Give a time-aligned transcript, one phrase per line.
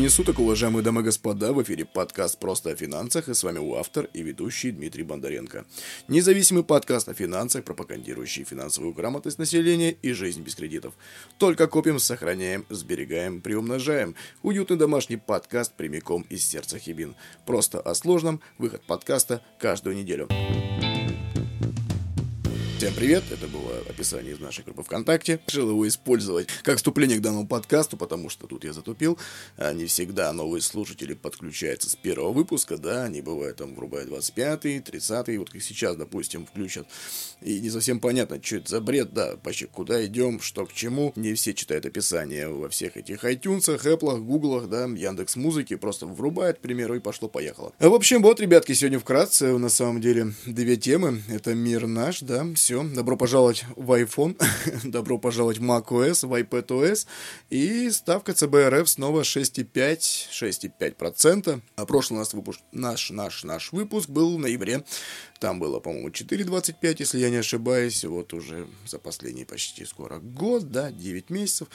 [0.00, 3.58] времени суток, уважаемые дамы и господа, в эфире подкаст «Просто о финансах» и с вами
[3.58, 5.66] у автор и ведущий Дмитрий Бондаренко.
[6.08, 10.94] Независимый подкаст о финансах, пропагандирующий финансовую грамотность населения и жизнь без кредитов.
[11.36, 14.14] Только копим, сохраняем, сберегаем, приумножаем.
[14.42, 17.14] Уютный домашний подкаст прямиком из сердца Хибин.
[17.44, 20.28] Просто о сложном, выход подкаста каждую неделю.
[22.80, 25.38] Всем привет, это было описание из нашей группы ВКонтакте.
[25.48, 29.18] Решил его использовать как вступление к данному подкасту, потому что тут я затупил.
[29.58, 34.78] А не всегда новые слушатели подключаются с первого выпуска, да, они бывают там, врубают 25-й,
[34.78, 36.86] 30-й, вот как сейчас, допустим, включат.
[37.42, 41.12] И не совсем понятно, что это за бред, да, почти куда идем, что к чему.
[41.16, 46.56] Не все читают описание во всех этих iTunes, Apple, Google, да, Яндекс Музыки, просто врубает,
[46.56, 47.74] к примеру, и пошло-поехало.
[47.78, 51.22] В общем, вот, ребятки, сегодня вкратце, на самом деле, две темы.
[51.28, 52.84] Это мир наш, да, все.
[52.84, 54.40] Добро пожаловать в iPhone,
[54.84, 57.08] добро пожаловать в macOS, в iPadOS.
[57.50, 59.98] И ставка ЦБРФ снова 6,5,
[60.30, 61.60] 6,5%.
[61.74, 64.84] А прошлый у нас выпуск, наш, наш, наш выпуск был в ноябре.
[65.40, 68.04] Там было, по-моему, 4,25, если я не ошибаюсь.
[68.04, 71.66] Вот уже за последний почти скоро год, да, 9 месяцев.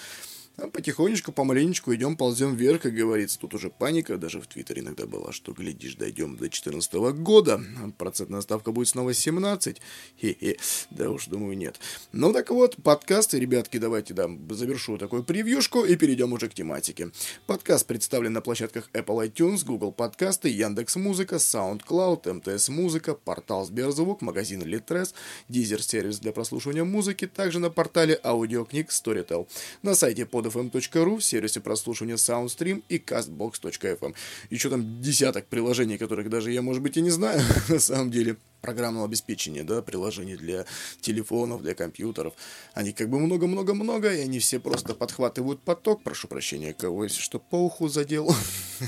[0.57, 3.37] А потихонечку, помаленечку идем, ползем вверх, как говорится.
[3.37, 7.61] Тут уже паника, даже в Твиттере иногда была, что, глядишь, дойдем до 2014 года.
[7.97, 9.81] Процентная ставка будет снова 17.
[10.21, 10.57] Хе-хе.
[10.91, 11.77] Да уж, думаю, нет.
[12.13, 17.11] Ну так вот, подкасты, ребятки, давайте, да, завершу такую превьюшку и перейдем уже к тематике.
[17.47, 24.21] Подкаст представлен на площадках Apple iTunes, Google Подкасты, Яндекс Музыка, SoundCloud, МТС Музыка, портал Сберзвук,
[24.21, 25.13] магазин Litres,
[25.49, 29.49] Deezer сервис для прослушивания музыки, также на портале аудиокниг Storytel.
[29.81, 34.15] На сайте под podfm.ru, в сервисе прослушивания SoundStream и castbox.fm.
[34.49, 38.37] Еще там десяток приложений, которых даже я, может быть, и не знаю, на самом деле
[38.65, 40.65] программного обеспечения, да, приложений для
[40.99, 42.33] телефонов, для компьютеров.
[42.73, 46.01] Они как бы много-много-много, и они все просто подхватывают поток.
[46.01, 48.35] Прошу прощения, кого если что по уху задел.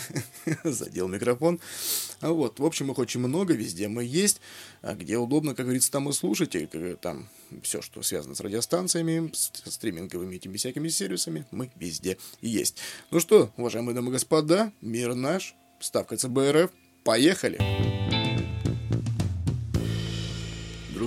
[0.63, 1.59] задел микрофон.
[2.21, 4.41] А вот, в общем, их очень много, везде мы есть.
[4.81, 6.67] А где удобно, как говорится, там и слушайте.
[6.99, 7.29] Там
[7.61, 12.77] все, что связано с радиостанциями, с стриминговыми этими всякими сервисами, мы везде есть.
[13.11, 16.71] Ну что, уважаемые дамы и господа, мир наш, ставка ЦБРФ,
[17.03, 18.16] поехали!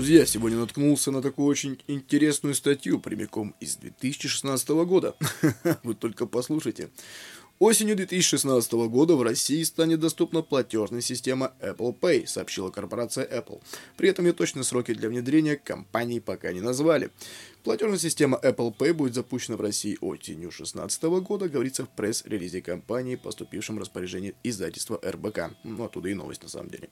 [0.01, 5.15] Друзья, сегодня наткнулся на такую очень интересную статью прямиком из 2016 года.
[5.83, 6.89] Вы только послушайте.
[7.59, 13.61] Осенью 2016 года в России станет доступна платежная система Apple Pay, сообщила корпорация Apple.
[13.99, 17.11] При этом ее точные сроки для внедрения компании пока не назвали.
[17.63, 23.17] Платежная система Apple Pay будет запущена в России осенью 2016 года, говорится в пресс-релизе компании,
[23.17, 25.51] поступившем распоряжении издательства РБК.
[25.65, 26.89] Ну, оттуда и новость на самом деле.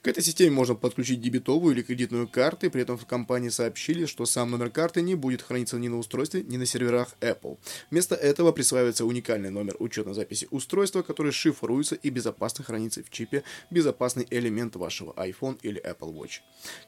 [0.00, 4.24] К этой системе можно подключить дебетовую или кредитную карты, при этом в компании сообщили, что
[4.24, 7.58] сам номер карты не будет храниться ни на устройстве, ни на серверах Apple.
[7.90, 13.42] Вместо этого присваивается уникальный номер учетной записи устройства, который шифруется и безопасно хранится в чипе
[13.70, 16.42] безопасный элемент вашего iPhone или Apple Watch.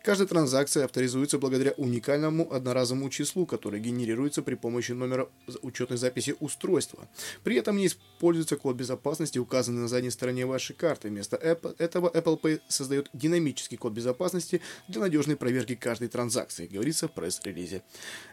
[0.04, 5.28] Каждая транзакция авторизуется благодаря уникальному одноразовому числу числу, которое генерируется при помощи номера
[5.62, 7.08] учетной записи устройства.
[7.42, 11.08] При этом не используется код безопасности, указанный на задней стороне вашей карты.
[11.08, 17.12] Вместо этого Apple Pay создает динамический код безопасности для надежной проверки каждой транзакции, говорится в
[17.12, 17.82] пресс-релизе.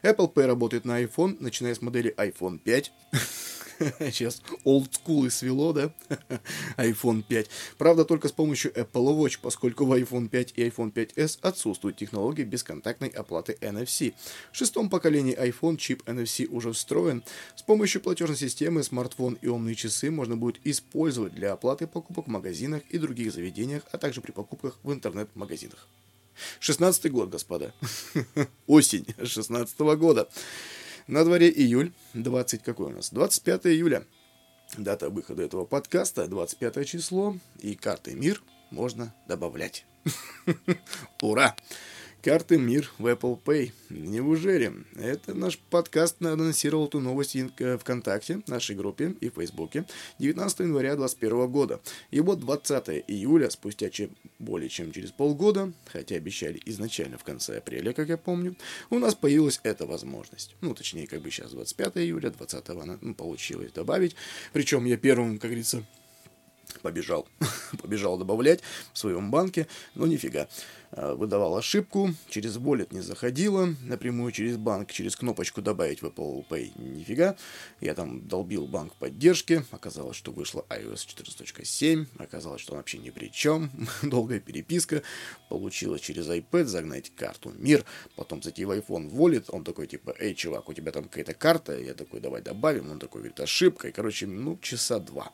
[0.04, 2.92] Apple Pay работает на iPhone, начиная с модели iPhone 5.
[4.00, 5.94] Сейчас олдскулы свело, да?
[6.78, 7.50] iPhone 5.
[7.78, 12.44] Правда, только с помощью Apple Watch, поскольку в iPhone 5 и iPhone 5s отсутствует технология
[12.44, 14.14] бесконтактной оплаты NFC.
[14.52, 17.24] В шестом поколении iPhone чип NFC уже встроен.
[17.56, 22.30] С помощью платежной системы смартфон и умные часы можно будет использовать для оплаты покупок в
[22.30, 25.88] магазинах и других заведениях, а также при покупках в интернет-магазинах.
[26.60, 27.74] 16 год, господа.
[28.68, 30.30] Осень 16 года.
[31.08, 33.12] На дворе июль, 20 какой у нас?
[33.12, 34.04] 25 июля.
[34.78, 39.86] Дата выхода этого подкаста 25 число, и карты мир можно добавлять.
[41.22, 41.56] Ура!
[42.24, 43.72] Карты Мир в Apple Pay.
[43.90, 44.72] Неужели?
[44.96, 49.86] Это наш подкаст анонсировал эту новость в ВКонтакте, нашей группе и в Фейсбуке
[50.20, 51.82] 19 января 2021 года.
[52.12, 57.58] И вот 20 июля, спустя чем, более чем через полгода, хотя обещали изначально в конце
[57.58, 58.56] апреля, как я помню,
[58.92, 60.56] у нас появилась эта возможность.
[60.62, 64.16] Ну, точнее, как бы сейчас 25 июля, 20 ну, получилось добавить.
[64.54, 65.84] Причем я первым, как говорится,
[66.84, 67.28] побежал,
[67.82, 68.62] побежал добавлять
[68.94, 70.48] в своем банке, но нифига.
[70.92, 76.46] Э, выдавал ошибку, через Wallet не заходила, напрямую через банк, через кнопочку «Добавить в Apple
[76.48, 77.36] Pay» нифига.
[77.80, 83.10] Я там долбил банк поддержки, оказалось, что вышла iOS 14.7, оказалось, что он вообще ни
[83.10, 83.72] при чем,
[84.04, 85.04] долгая переписка,
[85.50, 87.86] получилось через iPad загнать карту МИР,
[88.16, 91.78] потом зайти в iPhone Wallet, он такой типа, эй, чувак, у тебя там какая-то карта,
[91.78, 95.32] я такой, давай добавим, он такой говорит, ошибка, и, короче, ну, часа два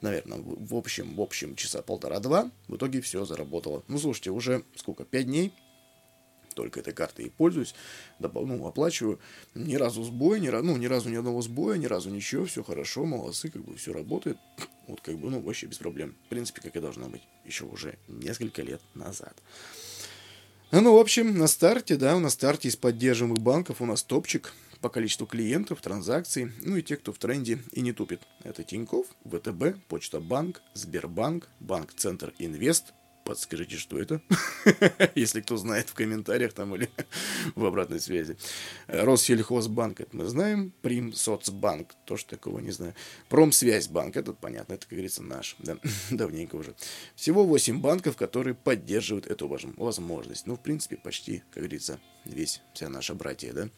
[0.00, 3.82] наверное, в общем, в общем, часа полтора-два, в итоге все заработало.
[3.88, 5.52] Ну, слушайте, уже сколько, пять дней
[6.56, 7.74] только этой картой и пользуюсь,
[8.18, 9.20] ну, оплачиваю.
[9.54, 13.04] Ни разу сбоя, ни, ну, ни разу ни одного сбоя, ни разу ничего, все хорошо,
[13.04, 14.38] молодцы, как бы все работает.
[14.88, 16.14] Вот как бы, ну, вообще без проблем.
[16.26, 19.36] В принципе, как и должно быть еще уже несколько лет назад.
[20.70, 24.88] Ну, в общем, на старте, да, на старте из поддерживаемых банков у нас топчик по
[24.88, 28.22] количеству клиентов, транзакций, ну и те, кто в тренде и не тупит.
[28.44, 32.94] Это Тиньков, ВТБ, Почта Банк, Сбербанк, Банк Центр Инвест.
[33.26, 34.22] Подскажите, что это?
[35.16, 36.88] Если кто знает в комментариях там или
[37.56, 38.36] в обратной связи.
[38.86, 40.72] Россельхозбанк, это мы знаем.
[40.80, 42.94] Прим Соцбанк, тоже такого не знаю.
[43.28, 45.56] Промсвязьбанк, это понятно, это, как говорится, наш.
[45.58, 45.76] Да,
[46.10, 46.76] давненько уже.
[47.16, 50.46] Всего 8 банков, которые поддерживают эту возможность.
[50.46, 53.68] Ну, в принципе, почти, как говорится, весь, вся наша братья, да?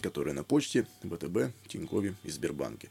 [0.00, 2.90] которые на почте, ВТБ, Тинькове и Сбербанке.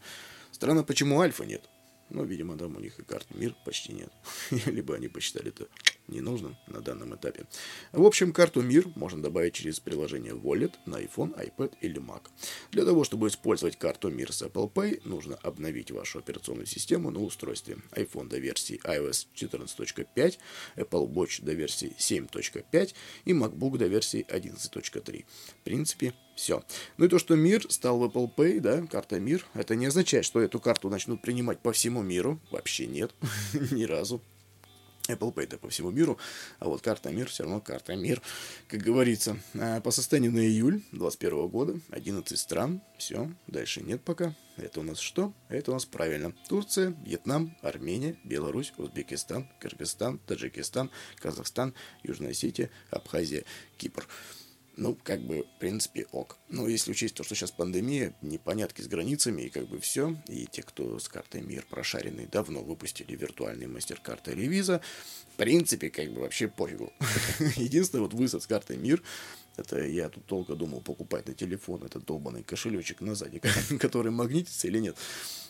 [0.51, 1.69] Странно, почему Альфа нет.
[2.13, 4.11] Ну, видимо, там у них и карт мир почти нет.
[4.67, 5.67] Либо они посчитали это
[6.07, 7.45] ненужным на данном этапе.
[7.91, 12.23] В общем, карту мир можно добавить через приложение Wallet на iPhone, iPad или Mac.
[12.71, 17.21] Для того, чтобы использовать карту мир с Apple Pay, нужно обновить вашу операционную систему на
[17.21, 20.37] устройстве iPhone до версии iOS 14.5,
[20.75, 22.93] Apple Watch до версии 7.5
[23.25, 25.25] и MacBook до версии 11.3.
[25.25, 26.63] В принципе, все.
[26.97, 30.25] Ну и то, что мир стал в Apple Pay, да, карта мир, это не означает,
[30.25, 32.39] что эту карту начнут принимать по всему миру.
[32.51, 33.13] Вообще нет,
[33.71, 34.21] ни разу.
[35.09, 36.17] Apple Pay это по всему миру,
[36.59, 38.21] а вот карта мир все равно карта мир,
[38.67, 39.37] как говорится.
[39.53, 44.33] А по состоянию на июль 2021 года 11 стран, все, дальше нет пока.
[44.55, 45.33] Это у нас что?
[45.49, 46.33] Это у нас правильно.
[46.47, 51.73] Турция, Вьетнам, Армения, Беларусь, Узбекистан, Кыргызстан, Таджикистан, Казахстан,
[52.03, 53.43] Южная Осетия, Абхазия,
[53.77, 54.07] Кипр
[54.75, 56.37] ну, как бы, в принципе, ок.
[56.49, 60.47] Но если учесть то, что сейчас пандемия, непонятки с границами и как бы все, и
[60.47, 64.81] те, кто с картой МИР прошаренный, давно выпустили виртуальный мастер-карты или виза,
[65.33, 66.91] в принципе, как бы вообще пофигу.
[67.55, 69.03] Единственное, вот высад с картой МИР,
[69.57, 73.39] это я тут долго думал покупать на телефон этот долбанный кошелечек на сзади,
[73.79, 74.97] который магнитится или нет.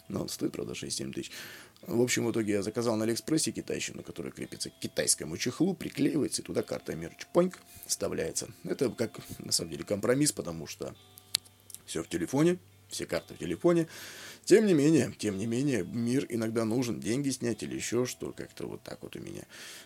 [0.09, 1.31] Но он стоит, правда, 6-7 тысяч.
[1.87, 6.41] В общем, в итоге я заказал на Алиэкспрессе китайщину, которая крепится к китайскому чехлу, приклеивается,
[6.41, 8.47] и туда карта мир чпоньк вставляется.
[8.63, 10.95] Это как, на самом деле, компромисс, потому что
[11.85, 12.57] все в телефоне,
[12.87, 13.87] все карты в телефоне.
[14.45, 18.67] Тем не менее, тем не менее, мир иногда нужен, деньги снять или еще что, как-то
[18.67, 19.43] вот так вот у меня.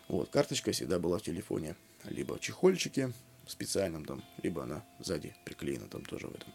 [0.07, 3.11] Вот, карточка всегда была в телефоне, либо в чехольчике
[3.47, 6.53] специальном там, либо она сзади приклеена там тоже в этом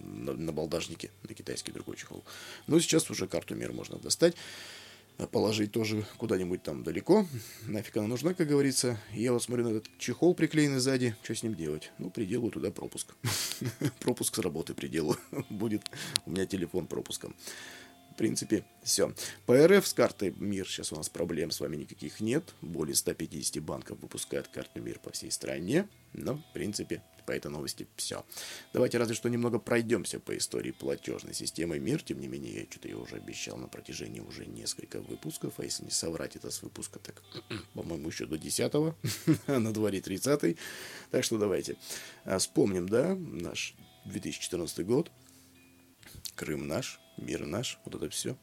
[0.00, 2.24] на, на балдажнике, на китайский другой чехол.
[2.66, 4.34] Но сейчас уже карту мира можно достать
[5.30, 7.26] положить тоже куда-нибудь там далеко.
[7.66, 8.98] Нафиг она нужна, как говорится.
[9.12, 11.14] Я вот смотрю на этот чехол приклеенный сзади.
[11.22, 11.92] Что с ним делать?
[11.98, 13.14] Ну, приделаю туда пропуск.
[14.00, 15.18] пропуск с работы приделаю.
[15.50, 15.82] Будет
[16.26, 17.34] у меня телефон пропуском.
[18.12, 19.12] В принципе, все.
[19.44, 22.54] По РФ с картой МИР сейчас у нас проблем с вами никаких нет.
[22.60, 25.88] Более 150 банков выпускают карты МИР по всей стране.
[26.12, 28.24] Но, в принципе, по этой новости все.
[28.72, 32.02] Давайте разве что немного пройдемся по истории платежной системы МИР.
[32.02, 35.54] Тем не менее, я что-то я уже обещал на протяжении уже нескольких выпусков.
[35.58, 37.22] А если не соврать это с выпуска, так,
[37.74, 38.94] по-моему, еще до 10 а
[39.58, 40.56] на дворе 30
[41.10, 41.76] Так что давайте
[42.24, 43.74] а, вспомним, да, наш
[44.06, 45.10] 2014 год.
[46.34, 48.36] Крым наш, Мир наш, вот это все.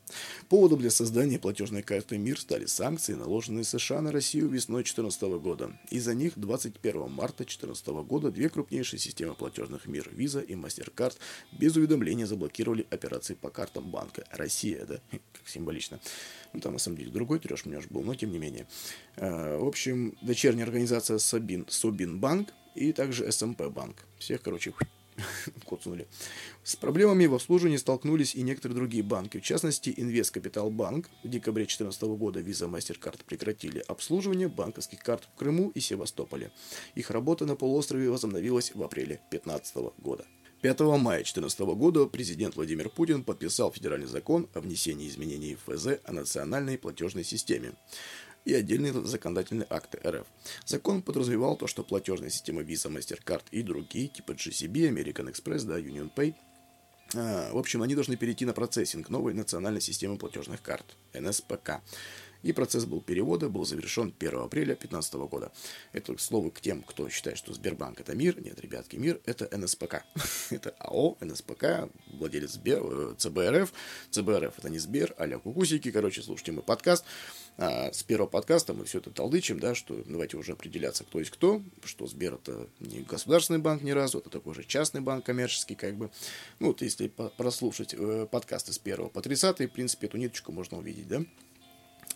[0.47, 5.77] Поводом для создания платежной карты МИР стали санкции, наложенные США на Россию весной 2014 года.
[5.89, 11.17] Из-за них 21 марта 2014 года две крупнейшие системы платежных МИР, Visa и MasterCard,
[11.51, 14.23] без уведомления заблокировали операции по картам банка.
[14.31, 15.99] Россия, да, как символично.
[16.53, 18.67] Ну, там, на самом деле, другой трешь меня был, но тем не менее.
[19.17, 24.05] А, в общем, дочерняя организация Собин, Собин Банк и также СМП Банк.
[24.17, 24.73] Всех, короче,
[25.67, 26.07] коцнули.
[26.63, 29.39] С проблемами в обслуживании столкнулись и некоторые другие банки.
[29.39, 35.37] В частности, Инвесткапитал Банк в декабре 2014 года Visa MasterCard прекратили обслуживание банковских карт в
[35.37, 36.51] Крыму и Севастополе.
[36.95, 40.25] Их работа на полуострове возобновилась в апреле 2015 года.
[40.61, 45.99] 5 мая 2014 года президент Владимир Путин подписал федеральный закон о внесении изменений в ФЗ
[46.03, 47.73] о национальной платежной системе
[48.45, 50.25] и отдельные законодательные акты РФ.
[50.65, 55.79] Закон подразумевал то, что платежные системы Visa, MasterCard и другие, типа GCB, American Express, да,
[55.79, 56.35] Union Pay,
[57.13, 61.81] а, в общем, они должны перейти на процессинг новой национальной системы платежных карт, НСПК.
[62.43, 65.51] И процесс был перевода был завершен 1 апреля 2015 года.
[65.93, 68.41] Это, к слову, к тем, кто считает, что Сбербанк это мир.
[68.41, 70.03] Нет, ребятки, мир это НСПК.
[70.49, 73.73] это АО, НСПК, владелец Сбер, э, ЦБРФ.
[74.11, 75.91] ЦБРФ это не Сбер, а кукусики.
[75.91, 77.05] Короче, слушайте мой подкаст.
[77.57, 81.31] А с первого подкаста мы все это толдычим, да, что давайте уже определяться, кто есть
[81.31, 85.75] кто, что Сбер это не государственный банк ни разу, это такой же частный банк коммерческий,
[85.75, 86.09] как бы.
[86.59, 90.77] Ну, вот если прослушать э, подкасты с первого по 30, в принципе, эту ниточку можно
[90.77, 91.23] увидеть, да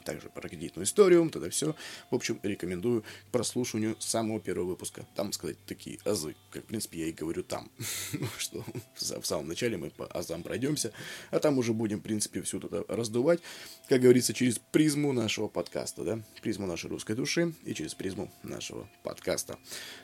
[0.05, 1.75] также про кредитную историю, тогда все.
[2.09, 5.05] В общем, рекомендую к прослушиванию самого первого выпуска.
[5.15, 7.69] Там сказать такие азы, как, в принципе, я и говорю там,
[8.37, 8.63] что
[8.95, 10.93] в самом начале мы по азам пройдемся,
[11.31, 13.41] а там уже будем, в принципе, все туда раздувать,
[13.89, 18.87] как говорится, через призму нашего подкаста, да, призму нашей русской души и через призму нашего
[19.03, 19.57] подкаста.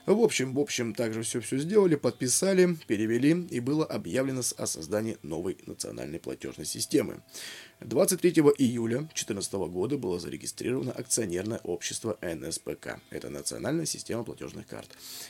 [0.06, 5.58] В общем, в общем, также все-все сделали, подписали, перевели, и было объявлено о создании новой
[5.66, 7.22] национальной платежной системы.
[7.82, 13.00] 23 июля 2014 года было зарегистрировано акционерное общество НСПК.
[13.10, 14.88] Это Национальная система платежных карт.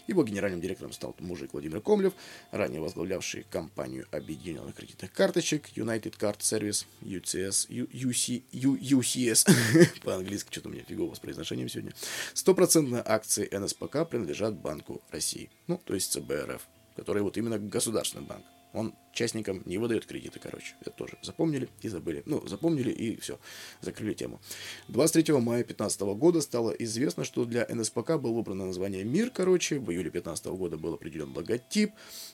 [0.08, 2.14] Его генеральным директором стал мужик Владимир Комлев,
[2.52, 10.72] ранее возглавлявший компанию объединенных кредитных карточек United Card Service, UCS, UC, UCS, по-английски, что-то у
[10.74, 11.94] меня фигово с произношением сегодня.
[12.34, 16.68] Стопроцентные акции НСПК принадлежат Банку России, ну, то есть ЦБРФ,
[16.98, 18.44] который вот именно государственный банк.
[18.74, 20.76] Он частникам не выдает кредиты, короче.
[20.82, 22.24] Это тоже запомнили и забыли.
[22.26, 23.40] Ну, запомнили и все,
[23.82, 24.40] закрыли тему.
[24.88, 29.80] 23 мая 2015 года стало известно, что для НСПК было выбрано название «Мир», короче.
[29.80, 31.92] В июле 2015 года был определен логотип,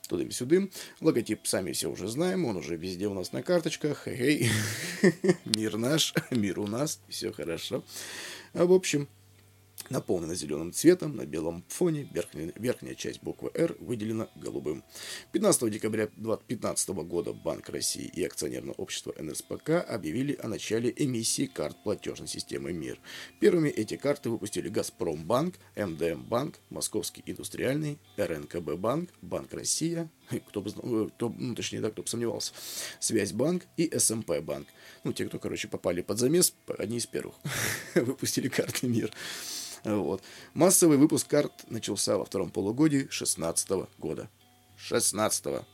[0.07, 0.69] тудым-сюдым.
[1.01, 4.07] Логотип сами все уже знаем, он уже везде у нас на карточках.
[4.07, 4.49] Эй,
[5.45, 7.83] мир наш, мир у нас, все хорошо.
[8.53, 9.07] А в общем,
[9.89, 14.83] наполнена зеленым цветом на белом фоне, верхняя, верхняя часть буквы «Р» выделена голубым.
[15.31, 21.81] 15 декабря 2015 года Банк России и акционерное общество НСПК объявили о начале эмиссии карт
[21.83, 22.99] платежной системы «Мир».
[23.39, 30.09] Первыми эти карты выпустили «Газпромбанк», «МДМ-банк», «Московский индустриальный», «РНКБ банк», «Банк Россия»,
[30.47, 32.53] кто бы знал, кто, ну, точнее, да, кто бы сомневался,
[32.99, 34.67] «Связьбанк» и «СМП банк».
[35.03, 37.35] Ну, те, кто, короче, попали под замес, одни из первых
[37.95, 39.11] выпустили карты «Мир».
[39.83, 40.21] Вот.
[40.53, 43.69] Массовый выпуск карт начался во втором полугодии 2016
[43.99, 44.29] года.
[44.77, 45.65] 16 -го.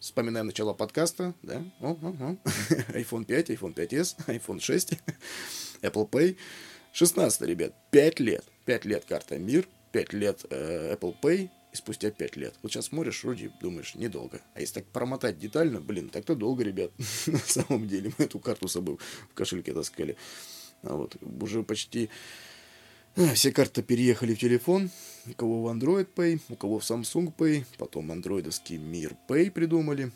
[0.00, 1.64] Вспоминаем начало подкаста, да?
[1.80, 2.36] О, о, о.
[2.98, 4.94] iPhone 5, iPhone 5s, iPhone 6,
[5.82, 6.36] Apple Pay.
[6.92, 8.44] 16 ребят, 5 лет.
[8.64, 12.54] 5 лет карта Мир, 5 лет э, Apple Pay, и спустя 5 лет.
[12.62, 14.40] Вот сейчас смотришь, вроде думаешь, недолго.
[14.54, 16.92] А если так промотать детально, блин, так-то долго, ребят.
[17.26, 18.98] На самом деле, мы эту карту с собой
[19.30, 20.16] в кошельке таскали.
[20.82, 22.10] А вот уже почти
[23.34, 24.90] все карты переехали в телефон.
[25.26, 27.64] У кого в Android Pay, у кого в Samsung Pay.
[27.78, 30.12] Потом андроидовский Мир Pay придумали.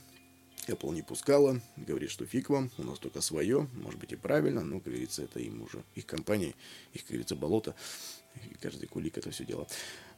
[0.67, 4.63] Apple не пускала, говорит, что фиг вам, у нас только свое, может быть и правильно,
[4.63, 6.55] но, как говорится, это им уже, их компания,
[6.93, 7.77] их, как говорится, болото,
[8.61, 9.67] каждый кулик это все дело.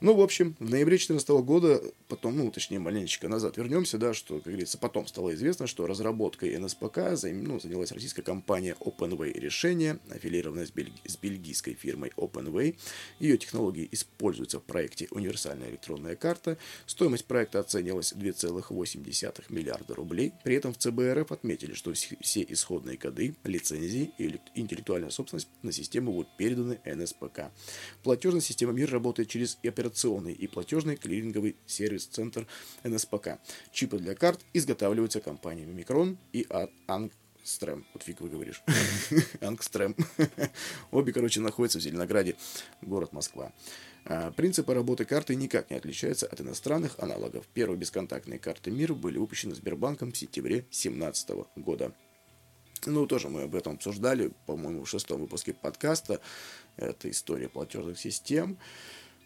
[0.00, 4.36] Ну, в общем, в ноябре 2014 года, потом, ну, точнее, маленечко назад вернемся, да, что,
[4.36, 10.66] как говорится, потом стало известно, что разработкой НСПК ну, занялась российская компания OpenWay решение, аффилированная
[10.66, 12.76] с, бельги- с бельгийской фирмой OpenWay.
[13.18, 16.58] Ее технологии используются в проекте «Универсальная электронная карта».
[16.86, 20.32] Стоимость проекта оценивалась 2,8 миллиарда рублей.
[20.44, 26.12] При этом в ЦБРФ отметили, что все исходные коды, лицензии и интеллектуальная собственность на систему
[26.12, 27.50] будут переданы НСПК.
[28.08, 32.46] Платежная система МИР работает через операционную операционный и платежный клиринговый сервис-центр
[32.82, 33.38] НСПК.
[33.70, 36.46] Чипы для карт изготавливаются компаниями Микрон и
[36.86, 37.84] Ангстрем.
[37.92, 38.62] Вот фиг вы говоришь.
[39.42, 39.94] Ангстрем.
[40.90, 42.36] Обе, короче, находятся в Зеленограде,
[42.80, 43.52] город Москва.
[44.06, 47.44] А, принципы работы карты никак не отличаются от иностранных аналогов.
[47.52, 51.92] Первые бесконтактные карты мира были выпущены Сбербанком в сентябре 2017 года.
[52.86, 56.20] Ну, тоже мы об этом обсуждали, по-моему, в шестом выпуске подкаста.
[56.78, 58.58] Это история платежных систем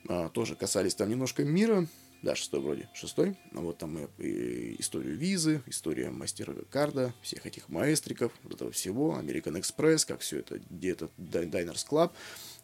[0.09, 1.87] а, тоже касались там немножко мира,
[2.23, 3.37] да, шестой вроде, шестой.
[3.52, 9.61] А вот там и историю визы, история мастер-карда, всех этих маэстриков, вот этого всего, American
[9.61, 12.12] Express, как все это, где это Diners Club.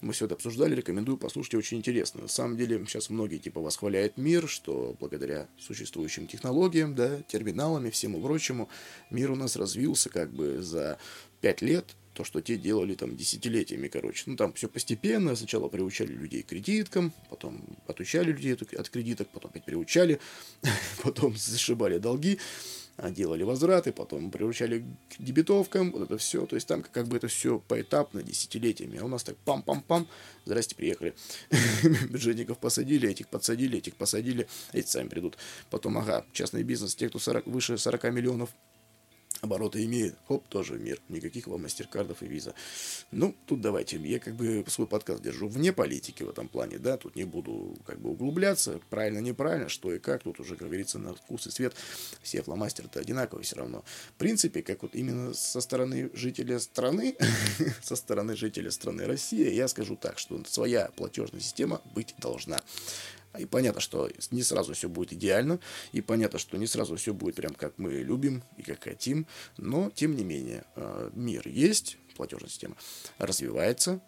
[0.00, 2.22] Мы все это обсуждали, рекомендую послушать, очень интересно.
[2.22, 7.90] На самом деле, сейчас многие типа восхваляют мир, что благодаря существующим технологиям, да, терминалам и
[7.90, 8.68] всему прочему,
[9.10, 10.98] мир у нас развился как бы за
[11.40, 11.84] пять лет,
[12.18, 14.24] то, что те делали там десятилетиями, короче.
[14.26, 15.36] Ну, там все постепенно.
[15.36, 20.18] Сначала приучали людей к кредиткам, потом отучали людей от кредиток, потом опять приучали,
[21.04, 22.40] потом зашибали долги,
[22.96, 26.44] а, делали возвраты, потом приучали к дебетовкам, вот это все.
[26.44, 28.98] То есть там как бы это все поэтапно, десятилетиями.
[28.98, 30.08] А у нас так пам-пам-пам,
[30.44, 31.14] здрасте, приехали.
[32.10, 35.38] Бюджетников посадили, этих подсадили, этих посадили, эти сами придут.
[35.70, 38.50] Потом, ага, частный бизнес, те, кто 40, выше 40 миллионов
[39.40, 41.00] обороты имеет, хоп, тоже мир.
[41.08, 42.54] Никаких вам мастеркардов и виза.
[43.10, 46.96] Ну, тут давайте, я как бы свой подкаст держу вне политики в этом плане, да,
[46.96, 50.98] тут не буду как бы углубляться, правильно, неправильно, что и как, тут уже, как говорится,
[50.98, 51.74] на вкус и цвет
[52.22, 53.84] все фломастеры-то одинаковые все равно.
[54.10, 57.16] В принципе, как вот именно со стороны жителя страны,
[57.82, 62.60] со стороны жителя страны России, я скажу так, что своя платежная система быть должна.
[63.38, 65.60] И понятно, что не сразу все будет идеально,
[65.92, 69.26] и понятно, что не сразу все будет прям как мы любим и как хотим,
[69.56, 72.76] но тем не менее э, мир есть, платежная система
[73.18, 74.00] развивается,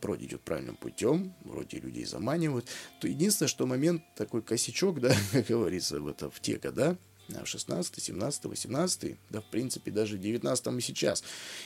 [0.00, 2.66] вроде идет правильным путем, вроде людей заманивают.
[3.00, 6.96] То единственное, что момент такой косячок, да, как говорится, в, это, в те года,
[7.44, 11.22] 16, 17, 18, да, в принципе, даже 19 и сейчас.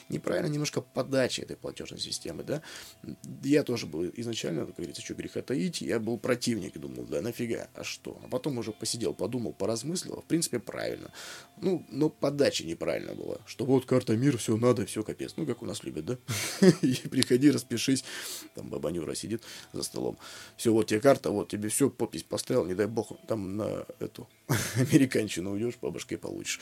[0.09, 2.63] Неправильно немножко подача этой платежной системы, да.
[3.43, 7.69] Я тоже был изначально, как говорится, что греха таить, я был противник, думал, да нафига,
[7.75, 8.21] а что?
[8.25, 11.11] А потом уже посидел, подумал, поразмыслил, в принципе, правильно.
[11.61, 15.35] Ну, но подача неправильно была, что вот карта мир, все надо, все капец.
[15.37, 16.19] Ну, как у нас любят, да?
[16.83, 18.05] И приходи, распишись,
[18.55, 19.43] там баба Нюра сидит
[19.73, 20.19] за столом.
[20.57, 24.29] Все, вот тебе карта, вот тебе все, подпись поставил, не дай бог, там на эту
[24.77, 26.61] американщину уйдешь, по башке получишь.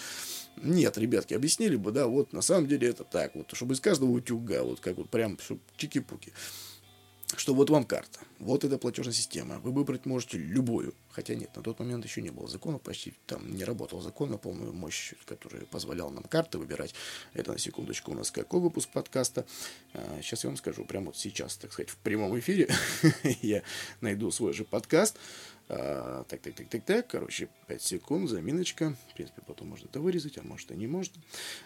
[0.56, 4.10] Нет, ребятки, объяснили бы, да, вот на самом деле это так, вот, чтобы из каждого
[4.10, 5.38] утюга, вот как вот прям,
[5.76, 6.32] чики-пуки
[7.36, 11.62] что вот вам карта, вот эта платежная система, вы выбрать можете любую, хотя нет, на
[11.62, 15.66] тот момент еще не было закона, почти там не работал закон на полную мощь, который
[15.66, 16.94] позволял нам карты выбирать.
[17.32, 19.46] Это на секундочку у нас какой выпуск подкаста.
[20.20, 22.68] Сейчас а, я вам скажу, прямо вот сейчас, так сказать, в прямом эфире
[23.42, 23.62] я
[24.00, 25.16] найду свой же подкаст,
[25.72, 27.06] а, так, так, так, так, так.
[27.06, 28.96] Короче, 5 секунд, заминочка.
[29.10, 31.22] В принципе, потом можно это вырезать, а может и не можно.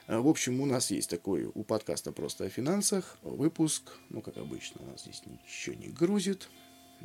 [0.06, 3.16] А, в общем, у нас есть такой у подкаста просто о финансах.
[3.22, 3.92] Выпуск.
[4.10, 6.48] Ну, как обычно, у нас здесь ничего не грузит.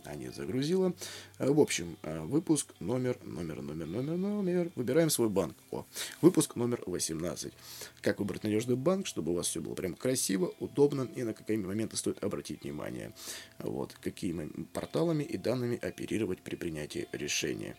[0.05, 0.93] А нет, загрузила.
[1.37, 4.71] Э, в общем, э, выпуск номер, номер, номер, номер, номер.
[4.75, 5.55] Выбираем свой банк.
[5.71, 5.85] О,
[6.21, 7.53] выпуск номер 18.
[8.01, 11.57] Как выбрать надежный банк, чтобы у вас все было прям красиво, удобно и на какие
[11.57, 13.13] моменты стоит обратить внимание.
[13.59, 17.75] Вот, какими порталами и данными оперировать при принятии решения.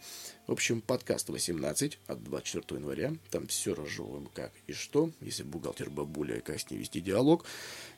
[0.46, 3.14] В общем, подкаст 18 от 24 января.
[3.30, 5.12] Там все разжевываем как и что.
[5.20, 7.44] Если бухгалтер бабуля, как с ней вести диалог.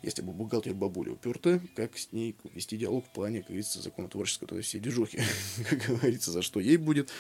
[0.03, 4.49] Если бухгалтер бабуля упертая, как с ней вести диалог в плане, как говорится, закона творчества,
[4.49, 5.21] то есть все движухи,
[5.69, 7.11] как говорится, за что ей будет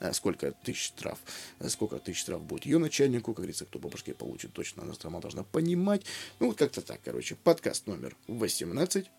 [0.00, 1.18] а сколько тысяч штраф,
[1.68, 5.20] сколько тысяч штраф будет ее начальнику, как говорится, кто по башке получит, точно она сама
[5.20, 6.06] должна понимать.
[6.38, 7.34] Ну, вот как-то так, короче.
[7.34, 9.10] Подкаст номер 18.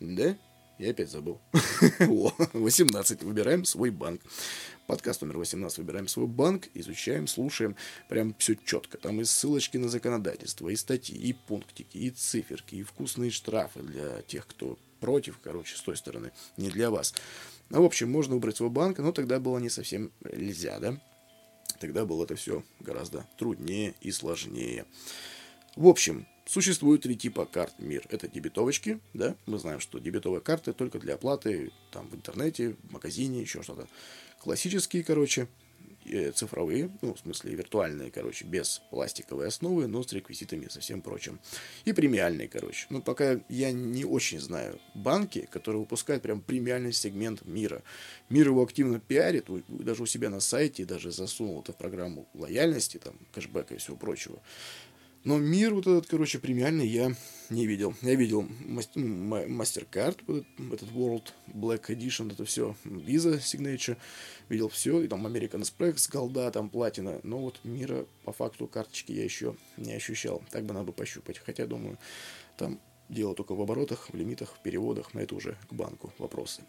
[0.00, 0.36] Да?
[0.80, 1.40] Я опять забыл.
[2.00, 3.22] О, 18.
[3.22, 4.22] Выбираем свой банк.
[4.88, 5.78] Подкаст номер 18.
[5.78, 7.76] Выбираем свой банк, изучаем, слушаем.
[8.08, 8.98] Прям все четко.
[8.98, 14.22] Там и ссылочки на законодательство, и статьи, и пунктики, и циферки, и вкусные штрафы для
[14.22, 16.32] тех, кто против, короче, с той стороны.
[16.56, 17.14] Не для вас.
[17.70, 21.00] Ну, в общем, можно выбрать свой банк, но тогда было не совсем нельзя, да?
[21.80, 24.86] Тогда было это все гораздо труднее и сложнее.
[25.74, 28.06] В общем, Существует три типа карт МИР.
[28.08, 32.92] Это дебетовочки, да, мы знаем, что дебетовые карты только для оплаты там в интернете, в
[32.92, 33.88] магазине, еще что-то.
[34.40, 35.48] Классические, короче,
[36.34, 41.02] цифровые, ну, в смысле виртуальные, короче, без пластиковой основы, но с реквизитами и со всем
[41.02, 41.38] прочим.
[41.84, 42.86] И премиальные, короче.
[42.90, 47.82] Ну, пока я не очень знаю банки, которые выпускают прям премиальный сегмент мира.
[48.28, 52.98] Мир его активно пиарит, даже у себя на сайте, даже засунул это в программу лояльности,
[52.98, 54.40] там, кэшбэка и всего прочего.
[55.26, 57.12] Но мир вот этот, короче, премиальный я
[57.50, 57.96] не видел.
[58.02, 58.46] Я видел
[58.94, 60.20] MasterCard,
[60.72, 63.96] этот World Black Edition, это все, Visa Signature,
[64.48, 67.18] видел все, и там American Express, голда, там платина.
[67.24, 70.44] Но вот мира по факту карточки я еще не ощущал.
[70.52, 71.38] Так бы надо бы пощупать.
[71.38, 71.98] Хотя, думаю,
[72.56, 76.62] там Дело только в оборотах, в лимитах, в переводах, на это уже к банку вопросы.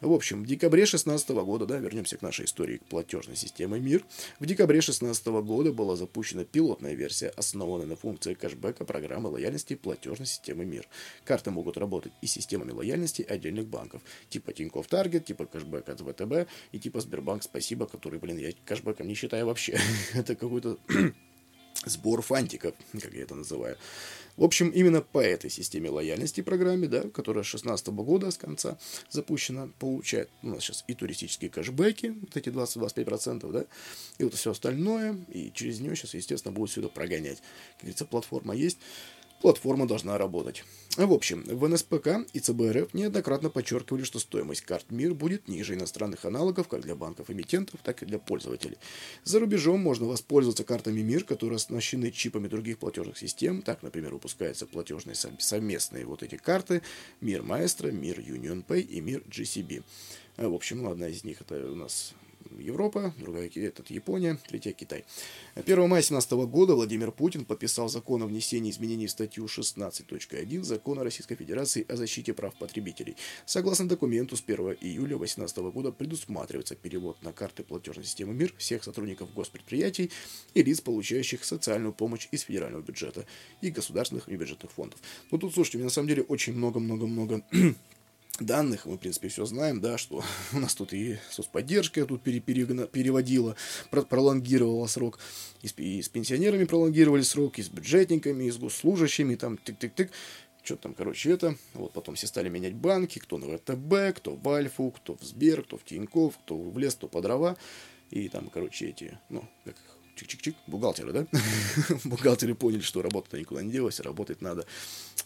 [0.00, 4.04] В общем, в декабре 2016 года, да, вернемся к нашей истории к платежной системе МИР,
[4.38, 10.26] в декабре 2016 года была запущена пилотная версия, основанная на функции кэшбэка программы лояльности платежной
[10.26, 10.86] системы МИР.
[11.24, 16.00] Карты могут работать и с системами лояльности отдельных банков, типа Тинькофф Таргет, типа кэшбэк от
[16.00, 19.78] ВТБ и типа Сбербанк Спасибо, который, блин, я кэшбэком не считаю вообще.
[20.14, 20.78] это какой-то
[21.84, 23.76] сбор фантиков, как я это называю.
[24.38, 28.78] В общем, именно по этой системе лояльности программе, да, которая с 2016 года, с конца
[29.10, 33.66] запущена, получает у нас сейчас и туристические кэшбэки, вот эти 20-25%, да,
[34.18, 37.38] и вот все остальное, и через нее сейчас, естественно, все это прогонять.
[37.38, 38.78] Как говорится, платформа есть,
[39.42, 40.62] платформа должна работать.
[40.98, 46.24] В общем, в НСПК и ЦБРФ неоднократно подчеркивали, что стоимость карт МИР будет ниже иностранных
[46.24, 48.78] аналогов как для банков-эмитентов, так и для пользователей.
[49.22, 53.62] За рубежом можно воспользоваться картами МИР, которые оснащены чипами других платежных систем.
[53.62, 56.82] Так, например, выпускаются платежные совместные вот эти карты
[57.20, 59.84] МИР Маэстро, МИР Union Pay и МИР GCB.
[60.36, 62.12] В общем, одна из них это у нас
[62.58, 65.04] Европа, другая это Япония, третья Китай.
[65.54, 71.04] 1 мая 2017 года Владимир Путин подписал закон о внесении изменений в статью 16.1 Закона
[71.04, 73.16] Российской Федерации о защите прав потребителей.
[73.46, 78.84] Согласно документу, с 1 июля 2018 года предусматривается перевод на карты платежной системы МИР всех
[78.84, 80.10] сотрудников госпредприятий
[80.54, 83.26] и лиц, получающих социальную помощь из федерального бюджета
[83.60, 85.00] и государственных и бюджетных фондов.
[85.30, 87.42] Ну тут, слушайте, на самом деле очень много-много-много
[88.44, 90.22] данных, мы, в принципе, все знаем, да, что
[90.52, 93.56] у нас тут и соцподдержка тут пере, пере, переводила,
[93.90, 95.18] пролонгировала срок,
[95.62, 100.10] и с, и с пенсионерами пролонгировали срок, и с бюджетниками, и с госслужащими, там, тык-тык-тык,
[100.62, 104.48] что там, короче, это, вот потом все стали менять банки, кто на ВТБ, кто в
[104.48, 107.56] Альфу, кто в Сбер, кто в Тинькофф, кто в лес, кто по дрова,
[108.10, 111.26] и там, короче, эти, ну, как их, чик-чик-чик, бухгалтеры, да?
[112.04, 114.66] Бухгалтеры поняли, что работа никуда не делась, работать надо.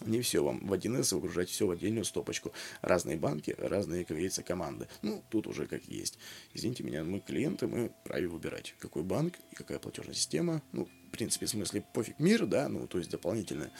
[0.04, 2.52] Не все вам в 1С выгружать все в отдельную стопочку.
[2.82, 4.88] Разные банки, разные, как говорится, команды.
[5.02, 6.18] Ну, тут уже как есть.
[6.54, 10.62] Извините меня, мы клиенты, мы праве выбирать, какой банк и какая платежная система.
[10.72, 13.72] Ну, в принципе, в смысле, пофиг мир, да, ну, то есть дополнительное.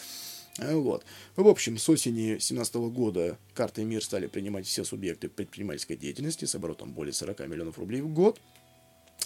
[0.59, 1.05] А, вот.
[1.37, 6.55] В общем, с осени 2017 года карты МИР стали принимать все субъекты предпринимательской деятельности с
[6.55, 8.41] оборотом более 40 миллионов рублей в год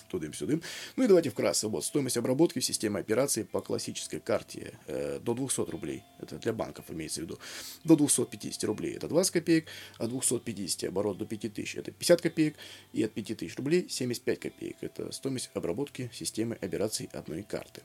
[0.06, 0.62] тудым-сюдым.
[0.96, 1.68] Ну и давайте вкратце.
[1.68, 6.02] Вот, стоимость обработки в системе операций по классической карте э, до 200 рублей.
[6.18, 7.38] Это для банков имеется в виду.
[7.84, 9.66] До 250 рублей это 20 копеек,
[9.98, 12.56] от 250 оборот до 5000 это 50 копеек,
[12.92, 14.76] и от 5000 рублей 75 копеек.
[14.80, 17.82] Это стоимость обработки системы операций одной карты.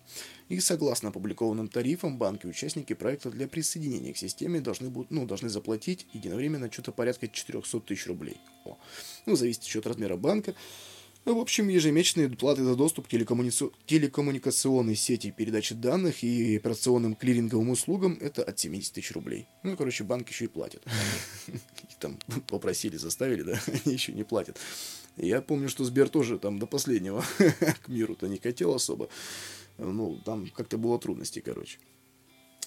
[0.50, 6.08] И согласно опубликованным тарифам, банки-участники проекта для присоединения к системе должны, будут, ну, должны заплатить
[6.14, 8.38] единовременно что-то порядка 400 тысяч рублей.
[8.66, 8.78] О.
[9.26, 10.56] Ну, зависит еще от размера банка.
[11.24, 13.52] Ну, в общем, ежемесячные платы за доступ к телекоммуни...
[13.86, 19.48] телекоммуникационной сети передачи данных и операционным клиринговым услугам это от 70 тысяч рублей.
[19.62, 20.84] Ну, короче, банк еще и платит.
[22.00, 24.58] Там попросили, заставили, да, они еще не платят.
[25.16, 27.24] Я помню, что Сбер тоже там до последнего
[27.84, 29.08] к миру-то не хотел особо.
[29.78, 31.78] Ну, там как-то было трудности, короче.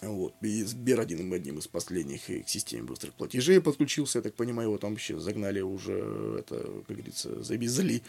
[0.03, 0.35] Вот.
[0.43, 4.19] И Сбер один, одним из последних к системе быстрых платежей подключился.
[4.19, 8.03] Я так понимаю, его там вообще загнали уже, это, как говорится, завезли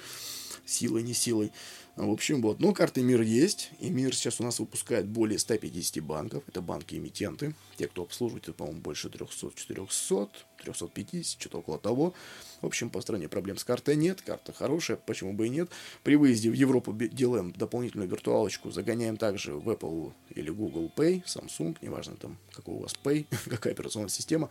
[0.65, 1.51] силой, не силой.
[1.95, 2.59] В общем, вот.
[2.59, 3.71] Но карты МИР есть.
[3.79, 6.43] И МИР сейчас у нас выпускает более 150 банков.
[6.47, 7.55] Это банки-эмитенты.
[7.77, 10.29] Те, кто обслуживает, это, по-моему, больше 300, 400,
[10.61, 12.13] 350, что-то около того.
[12.61, 14.21] В общем, по стране проблем с картой нет.
[14.21, 15.69] Карта хорошая, почему бы и нет.
[16.03, 18.71] При выезде в Европу делаем дополнительную виртуалочку.
[18.71, 23.73] Загоняем также в Apple или Google Pay, Samsung, неважно там, какой у вас Pay, какая
[23.73, 24.49] операционная система.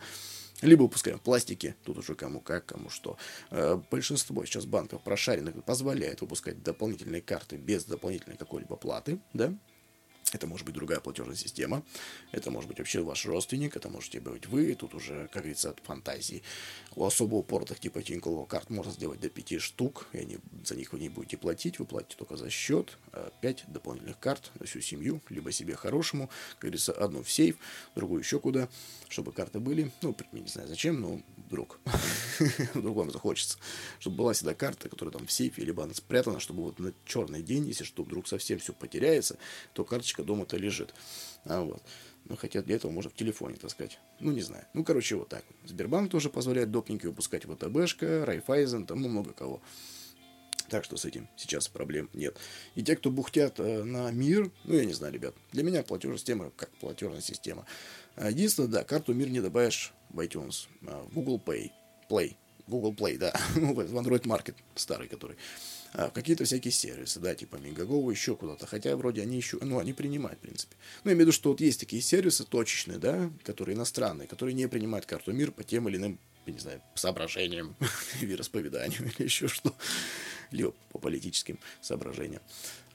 [0.61, 3.17] Либо выпускаем в пластике, тут уже кому как, кому что.
[3.51, 9.53] Э, большинство сейчас банков прошаренных позволяет выпускать дополнительные карты без дополнительной какой-либо платы, да,
[10.35, 11.83] это может быть другая платежная система,
[12.31, 15.79] это может быть вообще ваш родственник, это можете быть вы, тут уже, как говорится, от
[15.79, 16.43] фантазии.
[16.95, 20.93] У особо упоротых типа Тинькофф карт можно сделать до 5 штук, и они, за них
[20.93, 22.97] вы не будете платить, вы платите только за счет.
[23.41, 27.57] 5 а дополнительных карт на всю семью, либо себе хорошему, как говорится, одну в сейф,
[27.95, 28.67] другую еще куда,
[29.07, 31.79] чтобы карты были, ну, не знаю зачем, но вдруг,
[32.73, 33.57] вдруг вам захочется,
[33.99, 37.41] чтобы была всегда карта, которая там в сейфе, либо она спрятана, чтобы вот на черный
[37.41, 39.37] день, если что вдруг совсем все потеряется,
[39.73, 40.93] то карточка дома-то лежит.
[41.45, 41.81] А вот.
[42.27, 43.99] Ну, хотя для этого можно в телефоне таскать.
[44.19, 44.65] Ну, не знаю.
[44.73, 45.43] Ну, короче, вот так.
[45.65, 49.61] Сбербанк тоже позволяет допненько выпускать ВТБшка, Райфайзен, там ну, много кого.
[50.69, 52.37] Так что с этим сейчас проблем нет.
[52.73, 56.17] И те, кто бухтят э, на мир, ну, я не знаю, ребят, для меня платежная
[56.17, 57.65] система как платежная система.
[58.17, 61.71] Единственное, да, карту мир не добавишь в iTunes, а в Google Pay,
[62.09, 62.35] Play,
[62.67, 65.37] Google Play, да, в Android Market старый, который.
[65.97, 68.67] А, какие-то всякие сервисы, да, типа Мегаго, еще куда-то.
[68.67, 70.75] Хотя вроде они еще, ну, они принимают, в принципе.
[71.03, 74.53] Ну, я имею в виду, что вот есть такие сервисы точечные, да, которые иностранные, которые
[74.55, 77.75] не принимают карту мир по тем или иным, не знаю, соображениям,
[78.19, 79.73] вероисповеданию или еще что,
[80.51, 82.41] либо по политическим соображениям.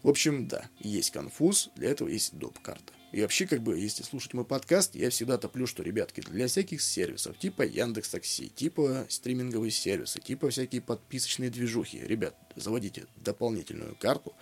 [0.03, 2.59] В общем, да, есть конфуз, для этого есть доп.
[2.59, 2.92] карта.
[3.12, 6.81] И вообще, как бы, если слушать мой подкаст, я всегда топлю, что, ребятки, для всяких
[6.81, 14.35] сервисов, типа Яндекс Такси, типа стриминговые сервисы, типа всякие подписочные движухи, ребят, заводите дополнительную карту,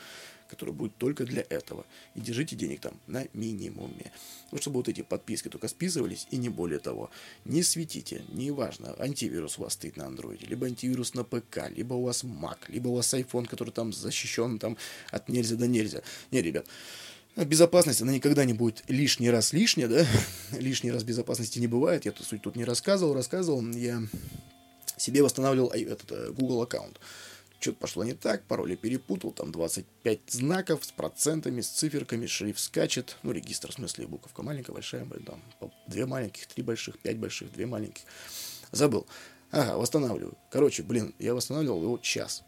[0.49, 1.87] которая будет только для этого.
[2.15, 4.13] И держите денег там на минимуме.
[4.51, 7.11] Ну, чтобы вот эти подписки только списывались, и не более того.
[7.45, 12.03] Не светите, неважно, антивирус у вас стоит на андроиде, либо антивирус на ПК, либо у
[12.03, 14.77] вас Mac, либо у вас iPhone, который там защищен там
[15.11, 16.03] от нельзя до нельзя.
[16.31, 16.67] Не, ребят,
[17.45, 20.05] Безопасность, она никогда не будет лишний раз лишняя, да?
[20.59, 22.05] Лишний раз безопасности не бывает.
[22.05, 23.65] Я тут суть тут не рассказывал, рассказывал.
[23.71, 24.03] Я
[24.97, 26.99] себе восстанавливал этот э, Google аккаунт.
[27.61, 33.17] Что-то пошло не так, пароли перепутал, там 25 знаков с процентами, с циферками, шрифт скачет,
[33.25, 35.43] ну, регистр, в смысле, буковка маленькая, большая, там,
[35.89, 38.03] две маленьких, три больших, пять больших, две маленьких.
[38.71, 39.07] Забыл.
[39.51, 40.37] Ага, восстанавливаю.
[40.51, 42.45] Короче, блин, я восстанавливал его час.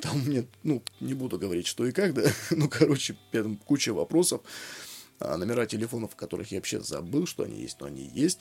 [0.00, 2.30] Там мне, ну, не буду говорить, что и как, да.
[2.50, 4.42] Ну, короче, там куча вопросов.
[5.18, 8.40] А, номера телефонов, которых я вообще забыл, что они есть, но они есть.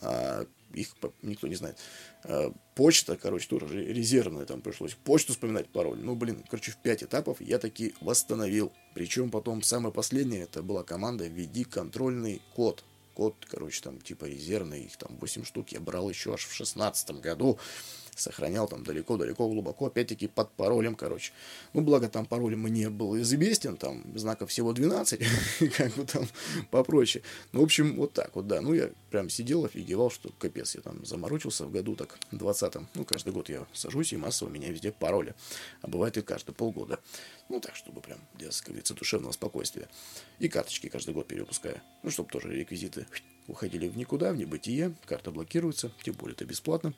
[0.00, 1.78] А, их никто не знает.
[2.24, 5.98] А, почта, короче, тоже резервная, там пришлось почту вспоминать пароль.
[6.00, 8.72] Ну, блин, короче, в пять этапов я таки восстановил.
[8.94, 14.84] Причем потом самое последнее, это была команда «Введи контрольный код» код, короче, там типа резервный,
[14.84, 15.70] их там 8 штук.
[15.70, 17.58] Я брал еще аж в шестнадцатом году,
[18.14, 21.32] сохранял там далеко-далеко, глубоко, опять-таки под паролем, короче.
[21.72, 25.20] Ну, благо там пароль мне был известен, там знаков всего 12,
[25.76, 26.26] как бы там
[26.70, 27.24] попроще.
[27.52, 28.60] Ну, в общем, вот так вот, да.
[28.60, 32.88] Ну, я прям сидел, офигевал, что капец, я там заморочился в году так 20-м.
[32.94, 35.34] Ну, каждый год я сажусь, и массово меня везде пароли.
[35.80, 37.00] А бывает и каждые полгода.
[37.48, 39.88] Ну, так, чтобы прям для, как говорится, душевного спокойствия.
[40.38, 41.80] И карточки каждый год перевыпускаю.
[42.02, 43.06] Ну, чтобы тоже реквизиты
[43.46, 44.94] уходили в никуда, в небытие.
[45.06, 46.94] Карта блокируется, тем более это бесплатно.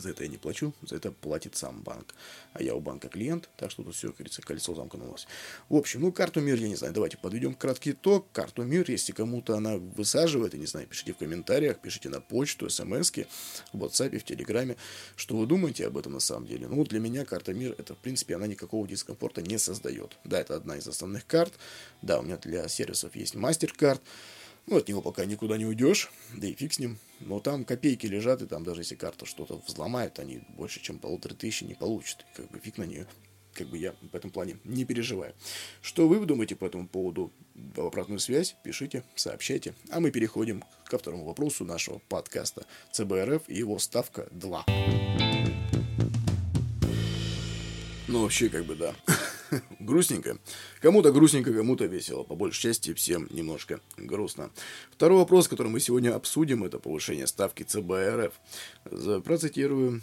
[0.00, 2.14] За это я не плачу, за это платит сам банк.
[2.54, 5.26] А я у банка клиент, так что тут все, как говорится, колесо замкнулось.
[5.68, 8.26] В общем, ну, карту мир, я не знаю, давайте подведем краткий итог.
[8.32, 12.70] Карту мир, если кому-то она высаживает, я не знаю, пишите в комментариях, пишите на почту,
[12.70, 13.10] смс
[13.72, 14.76] в WhatsApp, в Телеграме,
[15.16, 16.66] что вы думаете об этом на самом деле.
[16.66, 20.16] Ну, для меня карта мир, это, в принципе, она никакого дискомфорта не создает.
[20.24, 21.52] Да, это одна из основных карт.
[22.00, 24.00] Да, у меня для сервисов есть мастер-карт.
[24.66, 26.98] Ну, от него пока никуда не уйдешь, да и фиг с ним.
[27.20, 31.34] Но там копейки лежат, и там даже если карта что-то взломает, они больше, чем полутора
[31.34, 32.24] тысячи не получат.
[32.32, 33.06] И как бы фиг на нее.
[33.52, 35.34] Как бы я в этом плане не переживаю.
[35.82, 37.32] Что вы думаете по этому поводу?
[37.54, 39.74] В обратную связь пишите, сообщайте.
[39.90, 42.64] А мы переходим ко второму вопросу нашего подкаста.
[42.92, 44.66] ЦБРФ и его ставка 2.
[48.08, 48.94] Ну, вообще, как бы, да.
[49.80, 50.38] грустненько.
[50.80, 52.22] Кому-то грустненько, кому-то весело.
[52.22, 54.50] По большей части всем немножко грустно.
[54.90, 59.22] Второй вопрос, который мы сегодня обсудим, это повышение ставки ЦБ РФ.
[59.24, 60.00] Процитирую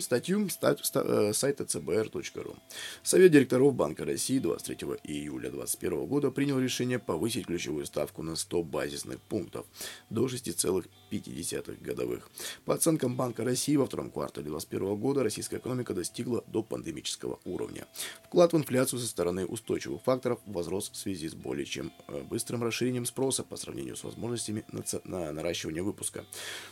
[0.00, 2.56] статью э, сайта cbr.ru.
[3.02, 8.62] Совет директоров Банка России 23 июля 2021 года принял решение повысить ключевую ставку на 100
[8.62, 9.66] базисных пунктов
[10.10, 12.28] до 6,5 годовых.
[12.64, 17.86] По оценкам Банка России, во втором квартале 2021 года российская экономика достигла до пандемического уровня.
[18.24, 22.22] Вклад в инфляцию инфляцию со стороны устойчивых факторов возрос в связи с более чем э,
[22.22, 26.24] быстрым расширением спроса по сравнению с возможностями на, на наращивание выпуска.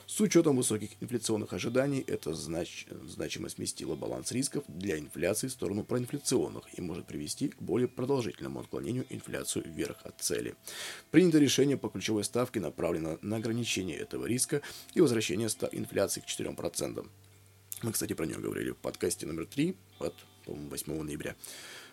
[0.07, 5.83] С учетом высоких инфляционных ожиданий, это знач значимо сместило баланс рисков для инфляции в сторону
[5.83, 10.55] проинфляционных и может привести к более продолжительному отклонению инфляцию вверх от цели.
[11.11, 14.63] Принято решение по ключевой ставке направлено на ограничение этого риска
[14.95, 17.05] и возвращение инфляции к 4%.
[17.83, 20.15] Мы, кстати, про нее говорили в подкасте номер 3 от
[20.47, 21.37] 8 ноября.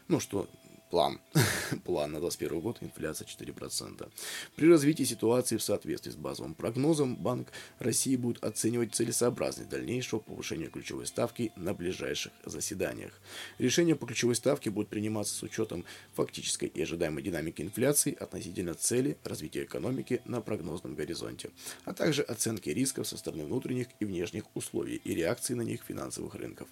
[0.08, 0.48] Ну что,
[0.94, 1.20] план.
[1.86, 4.12] план на 2021 год инфляция 4%.
[4.56, 7.48] При развитии ситуации в соответствии с базовым прогнозом Банк
[7.80, 13.20] России будет оценивать целесообразность дальнейшего повышения ключевой ставки на ближайших заседаниях.
[13.58, 19.18] Решения по ключевой ставке будут приниматься с учетом фактической и ожидаемой динамики инфляции относительно цели
[19.24, 21.50] развития экономики на прогнозном горизонте,
[21.86, 26.36] а также оценки рисков со стороны внутренних и внешних условий и реакции на них финансовых
[26.36, 26.68] рынков.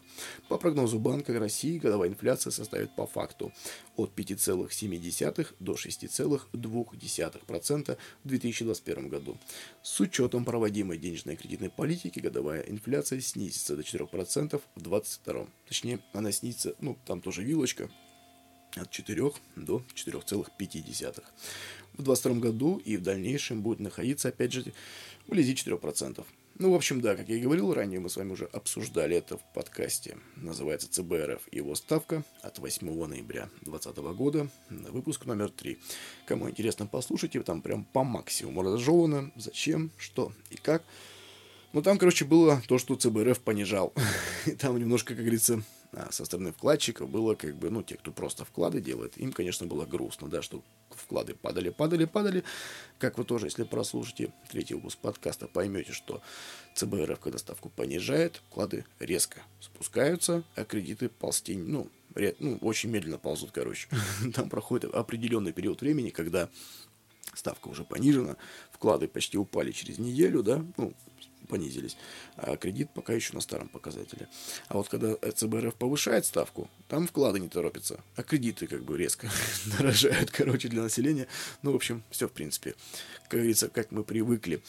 [0.48, 3.52] По прогнозу Банка России годовая инфляция составит по факту
[3.96, 9.38] от 5,7 до 6,2% в 2021 году.
[9.84, 15.47] С учетом проводимой денежной кредитной политики годовая инфляция снизится до 4% в 2022.
[15.67, 17.89] Точнее, она снизится, ну, там тоже вилочка,
[18.76, 21.24] от 4 до 4,5.
[21.94, 24.74] В 2022 году и в дальнейшем будет находиться, опять же,
[25.28, 26.26] вблизи 4%.
[26.62, 29.38] Ну, в общем, да, как я и говорил ранее, мы с вами уже обсуждали это
[29.38, 30.18] в подкасте.
[30.36, 34.48] Называется ЦБРФ и его ставка от 8 ноября 2020 года.
[34.70, 35.80] Выпуск номер 3.
[36.28, 40.84] Кому интересно, послушайте, там прям по максимуму разжевано, зачем, что и как.
[41.74, 43.94] Ну, там, короче, было то, что ЦБРФ понижал.
[44.46, 48.12] И там немножко, как говорится, а со стороны вкладчиков было как бы, ну, те, кто
[48.12, 52.44] просто вклады делает, им, конечно, было грустно, да, что вклады падали, падали, падали.
[53.00, 56.22] Как вы тоже, если прослушаете третий выпуск подкаста, поймете, что
[56.76, 63.18] ЦБРФ, когда ставку понижает, вклады резко спускаются, а кредиты ползти, ну, ред, ну, очень медленно
[63.18, 63.88] ползут, короче.
[64.34, 66.50] Там проходит определенный период времени, когда
[67.34, 68.36] ставка уже понижена,
[68.72, 70.94] вклады почти упали через неделю, да, ну,
[71.52, 71.98] понизились,
[72.38, 74.30] а кредит пока еще на старом показателе.
[74.70, 79.30] А вот когда ЦБРФ повышает ставку, там вклады не торопятся, а кредиты как бы резко
[79.78, 81.28] дорожают, короче, для населения.
[81.62, 82.76] Ну, в общем, все в принципе,
[83.24, 84.64] как говорится, как мы привыкли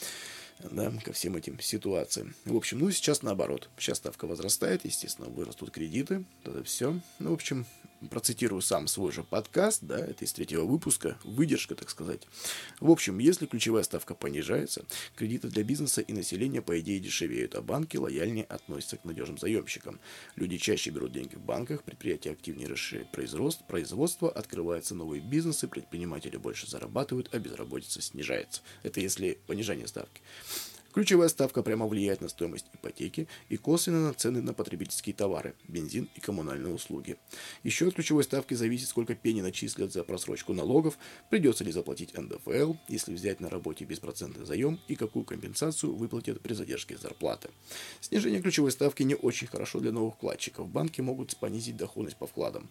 [0.70, 2.34] да, ко всем этим ситуациям.
[2.44, 3.68] В общем, ну, сейчас наоборот.
[3.78, 6.98] Сейчас ставка возрастает, естественно, вырастут кредиты, это все.
[7.20, 7.64] Ну, в общем,
[8.10, 12.22] процитирую сам свой же подкаст, да, это из третьего выпуска, выдержка, так сказать.
[12.80, 14.84] В общем, если ключевая ставка понижается,
[15.16, 20.00] кредиты для бизнеса и населения, по идее, дешевеют, а банки лояльнее относятся к надежным заемщикам.
[20.36, 26.36] Люди чаще берут деньги в банках, предприятия активнее расширяют производство, производство открываются новые бизнесы, предприниматели
[26.36, 28.62] больше зарабатывают, а безработица снижается.
[28.82, 30.20] Это если понижение ставки.
[30.92, 36.08] Ключевая ставка прямо влияет на стоимость ипотеки и косвенно на цены на потребительские товары, бензин
[36.14, 37.16] и коммунальные услуги.
[37.62, 40.98] Еще от ключевой ставки зависит, сколько пени начислят за просрочку налогов,
[41.30, 46.52] придется ли заплатить НДФЛ, если взять на работе беспроцентный заем и какую компенсацию выплатят при
[46.52, 47.48] задержке зарплаты.
[48.00, 50.68] Снижение ключевой ставки не очень хорошо для новых вкладчиков.
[50.68, 52.68] Банки могут понизить доходность по вкладам.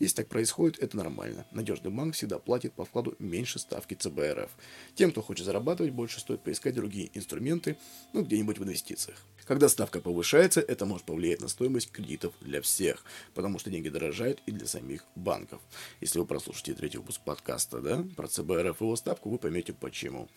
[0.00, 1.46] Если так происходит, это нормально.
[1.52, 4.50] Надежный банк всегда платит по вкладу меньше ставки ЦБРФ.
[4.94, 7.76] Тем, кто хочет зарабатывать больше, стоит поискать другие инструменты,
[8.14, 9.22] ну, где-нибудь в инвестициях.
[9.50, 13.02] Когда ставка повышается, это может повлиять на стоимость кредитов для всех,
[13.34, 15.60] потому что деньги дорожают и для самих банков.
[16.00, 20.28] Если вы прослушаете третий выпуск подкаста да, про ЦБРФ и его ставку, вы поймете почему.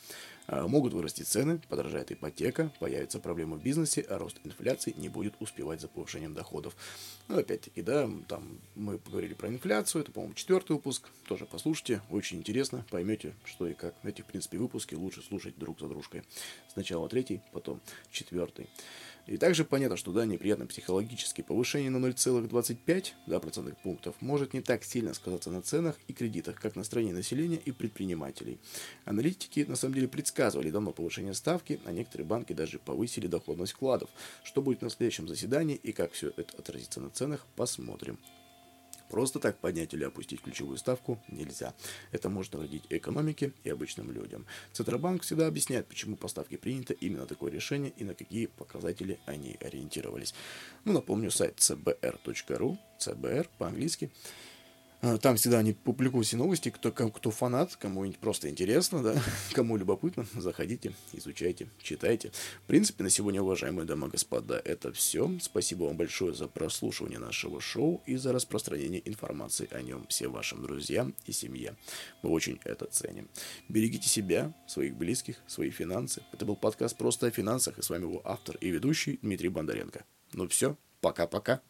[0.47, 5.35] А, могут вырасти цены, подорожает ипотека, появятся проблемы в бизнесе, а рост инфляции не будет
[5.39, 6.75] успевать за повышением доходов.
[7.27, 12.39] Ну, опять-таки, да, там мы поговорили про инфляцию, это, по-моему, четвертый выпуск, тоже послушайте, очень
[12.39, 13.93] интересно, поймете, что и как.
[14.03, 16.23] Эти, в принципе, выпуски лучше слушать друг за дружкой.
[16.73, 17.79] Сначала третий, потом
[18.11, 18.67] четвертый.
[19.25, 24.61] И также понятно, что да, неприятно психологически повышение на 0,25 да, процентных пунктов может не
[24.61, 28.59] так сильно сказаться на ценах и кредитах, как на населения и предпринимателей.
[29.05, 34.09] Аналитики на самом деле предсказывали давно повышение ставки, а некоторые банки даже повысили доходность вкладов.
[34.43, 38.19] Что будет на следующем заседании и как все это отразится на ценах, посмотрим.
[39.13, 41.75] Просто так поднять или опустить ключевую ставку нельзя.
[42.11, 44.47] Это может навредить экономике и обычным людям.
[44.71, 49.55] Центробанк всегда объясняет, почему по ставке принято именно такое решение и на какие показатели они
[49.61, 50.33] ориентировались.
[50.83, 54.09] Ну, напомню, сайт cbr.ru, cbr по-английски,
[55.21, 59.21] там всегда они публикуют все новости, кто, кто фанат, кому просто интересно, да,
[59.53, 62.31] кому любопытно, заходите, изучайте, читайте.
[62.63, 65.29] В принципе, на сегодня, уважаемые дамы и господа, это все.
[65.41, 70.61] Спасибо вам большое за прослушивание нашего шоу и за распространение информации о нем всем вашим
[70.61, 71.75] друзьям и семье.
[72.21, 73.29] Мы очень это ценим.
[73.67, 76.23] Берегите себя, своих близких, свои финансы.
[76.31, 80.05] Это был подкаст «Просто о финансах» и с вами его автор и ведущий Дмитрий Бондаренко.
[80.31, 81.61] Ну все, пока-пока.